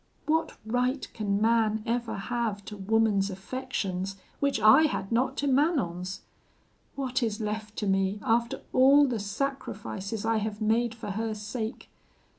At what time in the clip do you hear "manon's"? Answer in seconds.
5.47-6.21